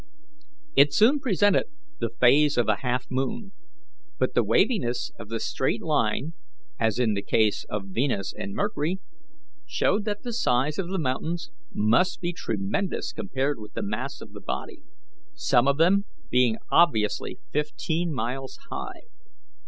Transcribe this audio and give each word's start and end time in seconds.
It 0.75 0.91
soon 0.95 1.19
presented 1.19 1.65
the 1.99 2.09
phase 2.19 2.57
of 2.57 2.67
a 2.67 2.77
half 2.77 3.05
moon, 3.11 3.51
but 4.17 4.33
the 4.33 4.43
waviness 4.43 5.11
of 5.19 5.29
the 5.29 5.39
straight 5.39 5.83
line, 5.83 6.33
as 6.79 6.97
in 6.97 7.13
the 7.13 7.21
case 7.21 7.65
of 7.69 7.83
Venus 7.89 8.33
and 8.35 8.55
Mercury, 8.55 8.97
showed 9.67 10.05
that 10.05 10.23
the 10.23 10.33
size 10.33 10.79
of 10.79 10.87
the 10.89 10.97
mountains 10.97 11.51
must 11.71 12.19
be 12.19 12.33
tremendous 12.33 13.13
compared 13.13 13.59
with 13.59 13.73
the 13.73 13.83
mass 13.83 14.21
of 14.21 14.33
the 14.33 14.41
body, 14.41 14.81
some 15.35 15.67
of 15.67 15.77
them 15.77 16.05
being 16.31 16.57
obviously 16.71 17.37
fifteen 17.51 18.11
miles 18.11 18.57
high. 18.71 19.01